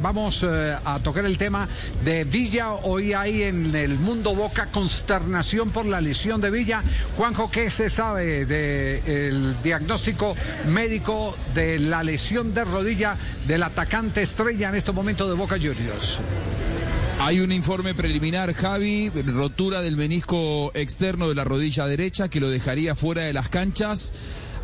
vamos 0.00 0.42
eh, 0.42 0.76
a 0.84 0.98
tocar 1.00 1.24
el 1.24 1.38
tema 1.38 1.68
de 2.04 2.24
Villa. 2.24 2.72
Hoy 2.72 3.12
hay 3.12 3.42
en 3.42 3.74
el 3.74 3.98
mundo 3.98 4.34
Boca 4.34 4.68
consternación 4.72 5.70
por 5.70 5.86
la 5.86 6.00
lesión 6.00 6.40
de 6.40 6.50
Villa. 6.50 6.82
Juanjo, 7.16 7.50
¿qué 7.50 7.70
se 7.70 7.90
sabe 7.90 8.46
del 8.46 9.60
diagnóstico 9.62 10.36
médico 10.68 11.36
de 11.54 11.78
la 11.78 12.02
lesión 12.02 12.54
de 12.54 12.64
rodilla 12.64 13.16
del 13.46 13.62
atacante 13.62 14.22
estrella 14.22 14.68
en 14.68 14.74
este 14.74 14.92
momento 14.92 15.28
de 15.28 15.34
Boca 15.34 15.56
Juniors? 15.56 16.18
Hay 17.20 17.40
un 17.40 17.52
informe 17.52 17.94
preliminar, 17.94 18.52
Javi, 18.52 19.08
rotura 19.08 19.80
del 19.80 19.96
menisco 19.96 20.72
externo 20.74 21.28
de 21.28 21.34
la 21.34 21.44
rodilla 21.44 21.86
derecha 21.86 22.28
que 22.28 22.40
lo 22.40 22.50
dejaría 22.50 22.94
fuera 22.94 23.22
de 23.22 23.32
las 23.32 23.48
canchas 23.48 24.12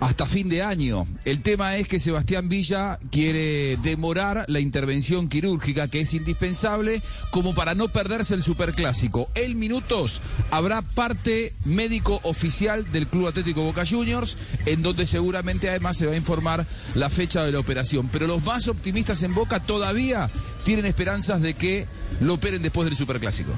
hasta 0.00 0.26
fin 0.26 0.48
de 0.48 0.62
año. 0.62 1.06
El 1.24 1.42
tema 1.42 1.76
es 1.76 1.88
que 1.88 2.00
Sebastián 2.00 2.48
Villa 2.48 2.98
quiere 3.10 3.76
demorar 3.78 4.44
la 4.48 4.60
intervención 4.60 5.28
quirúrgica 5.28 5.88
que 5.88 6.00
es 6.00 6.14
indispensable 6.14 7.02
como 7.30 7.54
para 7.54 7.74
no 7.74 7.88
perderse 7.88 8.34
el 8.34 8.42
superclásico. 8.42 9.28
En 9.34 9.58
minutos 9.58 10.20
habrá 10.50 10.82
parte 10.82 11.54
médico 11.64 12.20
oficial 12.22 12.90
del 12.92 13.06
Club 13.06 13.28
Atlético 13.28 13.62
Boca 13.62 13.86
Juniors 13.86 14.36
en 14.66 14.82
donde 14.82 15.06
seguramente 15.06 15.68
además 15.68 15.96
se 15.96 16.06
va 16.06 16.12
a 16.12 16.16
informar 16.16 16.66
la 16.94 17.10
fecha 17.10 17.44
de 17.44 17.52
la 17.52 17.58
operación. 17.58 18.08
Pero 18.12 18.26
los 18.26 18.44
más 18.44 18.68
optimistas 18.68 19.22
en 19.22 19.34
Boca 19.34 19.60
todavía 19.60 20.30
tienen 20.64 20.86
esperanzas 20.86 21.40
de 21.40 21.54
que 21.54 21.86
lo 22.20 22.34
operen 22.34 22.62
después 22.62 22.86
del 22.86 22.96
superclásico. 22.96 23.52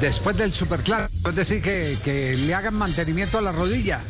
Después 0.00 0.36
del 0.36 0.52
superclásico, 0.52 1.28
es 1.28 1.36
decir, 1.36 1.62
que, 1.62 1.96
que 2.04 2.36
le 2.36 2.54
hagan 2.54 2.74
mantenimiento 2.74 3.38
a 3.38 3.42
la 3.42 3.52
rodilla. 3.52 4.00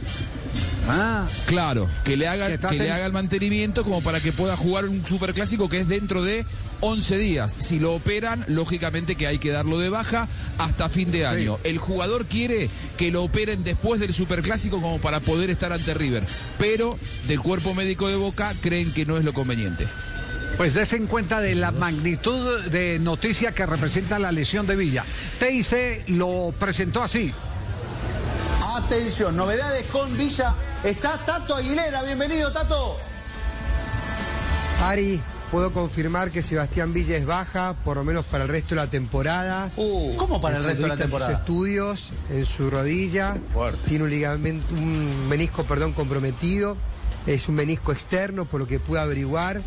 Ah, 0.89 1.29
claro, 1.47 1.89
que 2.05 2.17
le 2.17 2.27
haga 2.27 2.57
que 2.59 2.79
le 2.79 2.91
haga 2.91 3.07
el 3.07 3.13
mantenimiento 3.13 3.85
como 3.85 4.03
para 4.03 4.21
que 4.21 4.33
pueda 4.33 4.57
jugar 4.57 4.87
un 4.87 5.07
superclásico 5.07 5.69
que 5.69 5.81
es 5.81 5.89
dentro 5.89 6.23
de 6.23 6.45
11 6.81 7.19
días. 7.19 7.57
Si 7.61 7.79
lo 7.79 7.95
operan, 7.95 8.45
lógicamente 8.49 9.15
que 9.15 9.27
hay 9.27 9.39
que 9.39 9.51
darlo 9.51 9.79
de 9.79 9.89
baja 9.89 10.27
hasta 10.59 10.89
fin 10.89 11.13
de 11.13 11.27
año. 11.27 11.59
El 11.63 11.79
jugador 11.79 12.27
quiere 12.27 12.69
que 12.97 13.13
lo 13.13 13.23
operen 13.23 13.63
después 13.63 14.01
del 14.01 14.13
superclásico 14.13 14.81
como 14.81 14.99
para 14.99 15.21
poder 15.21 15.51
estar 15.51 15.73
ante 15.73 15.95
River, 15.95 16.25
pero 16.59 16.99
del 17.29 17.41
cuerpo 17.41 17.75
médico 17.75 18.09
de 18.09 18.17
Boca 18.17 18.53
creen 18.61 18.93
que 18.93 19.07
no 19.07 19.17
es 19.17 19.25
lo 19.25 19.33
conveniente. 19.33 19.87
Pues 20.57 20.75
des 20.75 20.93
en 20.93 21.07
cuenta 21.07 21.41
de 21.41 21.55
la 21.55 21.71
magnitud 21.71 22.61
de 22.65 22.99
noticia 22.99 23.53
que 23.53 23.65
representa 23.65 24.19
la 24.19 24.33
lesión 24.33 24.67
de 24.67 24.77
Villa. 24.77 25.05
TIC 25.39 26.09
lo 26.09 26.53
presentó 26.59 27.03
así. 27.03 27.33
Atención, 28.93 29.35
novedades 29.35 29.87
con 29.87 30.15
Villa. 30.19 30.55
Está 30.85 31.17
Tato 31.25 31.57
Aguilera. 31.57 32.03
Bienvenido, 32.03 32.53
Tato. 32.53 32.99
Ari, 34.83 35.19
puedo 35.51 35.73
confirmar 35.73 36.31
que 36.31 36.43
Sebastián 36.43 36.93
Villa 36.93 37.17
es 37.17 37.25
baja, 37.25 37.75
por 37.87 37.97
lo 37.97 38.05
menos 38.05 38.27
para 38.27 38.45
el 38.45 38.51
resto 38.51 38.75
de 38.75 38.83
la 38.83 38.89
temporada. 38.89 39.71
Uh, 39.77 40.15
¿Cómo 40.17 40.43
para 40.43 40.59
el 40.59 40.65
resto 40.65 40.83
de 40.83 40.89
la 40.89 40.99
temporada? 40.99 41.33
estudios 41.33 42.11
en 42.29 42.45
su 42.45 42.69
rodilla. 42.69 43.39
Tiene 43.89 44.05
un 44.05 44.11
ligamento, 44.11 44.75
un 44.75 45.27
menisco, 45.27 45.65
perdón, 45.65 45.95
comprometido. 45.95 46.77
Es 47.27 47.49
un 47.49 47.55
menisco 47.55 47.93
externo, 47.93 48.45
por 48.45 48.61
lo 48.61 48.67
que 48.67 48.79
pude 48.79 49.01
averiguar. 49.01 49.63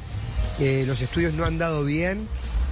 Eh, 0.60 0.84
los 0.86 1.02
estudios 1.02 1.34
no 1.34 1.46
han 1.46 1.58
dado 1.58 1.84
bien 1.84 2.28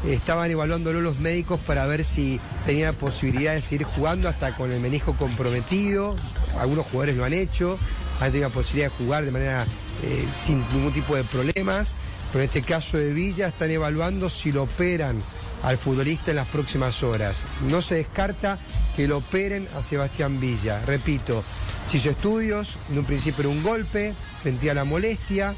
estaban 0.07 0.51
evaluándolo 0.51 1.01
los 1.01 1.19
médicos 1.19 1.59
para 1.65 1.85
ver 1.85 2.03
si 2.03 2.39
tenía 2.65 2.93
posibilidad 2.93 3.53
de 3.53 3.61
seguir 3.61 3.85
jugando 3.85 4.27
hasta 4.29 4.55
con 4.55 4.71
el 4.71 4.79
menisco 4.79 5.15
comprometido. 5.15 6.15
Algunos 6.59 6.85
jugadores 6.85 7.15
lo 7.15 7.25
han 7.25 7.33
hecho, 7.33 7.77
han 8.19 8.31
tenido 8.31 8.49
la 8.49 8.53
posibilidad 8.53 8.91
de 8.91 8.97
jugar 8.97 9.25
de 9.25 9.31
manera 9.31 9.67
eh, 10.03 10.25
sin 10.37 10.65
ningún 10.73 10.93
tipo 10.93 11.15
de 11.15 11.23
problemas. 11.23 11.95
Pero 12.31 12.43
en 12.43 12.49
este 12.49 12.63
caso 12.63 12.97
de 12.97 13.13
Villa 13.13 13.47
están 13.47 13.69
evaluando 13.69 14.29
si 14.29 14.51
lo 14.51 14.63
operan 14.63 15.21
al 15.61 15.77
futbolista 15.77 16.31
en 16.31 16.37
las 16.37 16.47
próximas 16.47 17.03
horas. 17.03 17.43
No 17.69 17.81
se 17.81 17.95
descarta 17.95 18.59
que 18.95 19.07
lo 19.07 19.17
operen 19.17 19.67
a 19.77 19.83
Sebastián 19.83 20.39
Villa. 20.39 20.81
Repito, 20.85 21.43
si 21.87 21.97
hizo 21.97 22.09
estudios, 22.09 22.75
en 22.91 22.99
un 22.99 23.05
principio 23.05 23.41
era 23.41 23.49
un 23.49 23.63
golpe, 23.63 24.13
sentía 24.41 24.73
la 24.73 24.83
molestia, 24.83 25.55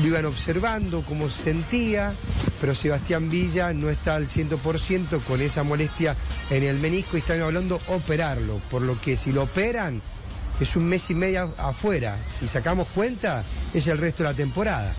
lo 0.00 0.06
iban 0.06 0.24
observando, 0.24 1.02
cómo 1.02 1.28
se 1.28 1.44
sentía, 1.44 2.12
pero 2.60 2.74
Sebastián 2.74 3.30
Villa 3.30 3.72
no 3.72 3.88
está 3.88 4.16
al 4.16 4.28
100% 4.28 5.22
con 5.24 5.40
esa 5.40 5.62
molestia 5.62 6.16
en 6.50 6.62
el 6.62 6.78
menisco 6.78 7.16
y 7.16 7.20
están 7.20 7.40
hablando 7.40 7.80
operarlo, 7.88 8.60
por 8.70 8.82
lo 8.82 9.00
que 9.00 9.16
si 9.16 9.32
lo 9.32 9.44
operan 9.44 10.02
es 10.60 10.76
un 10.76 10.84
mes 10.84 11.10
y 11.10 11.14
medio 11.14 11.54
afuera, 11.58 12.16
si 12.24 12.46
sacamos 12.48 12.88
cuenta 12.94 13.44
es 13.74 13.86
el 13.86 13.98
resto 13.98 14.22
de 14.22 14.30
la 14.30 14.36
temporada. 14.36 14.94